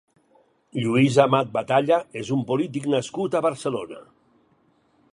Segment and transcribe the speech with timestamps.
[0.83, 4.05] Lluís Amat Batalla és un polític nascut a Barcelona.